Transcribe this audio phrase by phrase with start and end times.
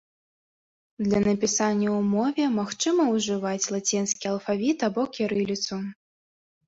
[1.05, 5.73] Для напісання ў мове магчыма ўжываць лацінскі алфавіт або кірыліцу.